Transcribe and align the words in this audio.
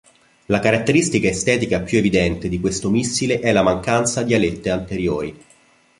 La 0.47 0.57
caratteristica 0.57 1.27
estetica 1.27 1.81
più 1.83 1.99
evidente 1.99 2.49
di 2.49 2.59
questo 2.59 2.89
missile 2.89 3.39
è 3.39 3.51
la 3.51 3.61
mancanza 3.61 4.23
di 4.23 4.33
alette 4.33 4.71
anteriori. 4.71 5.39